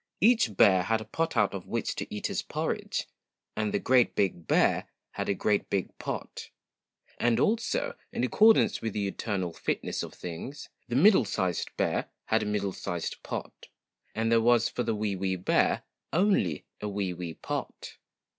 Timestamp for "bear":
0.57-0.81, 4.47-4.87, 11.77-12.09, 15.35-15.83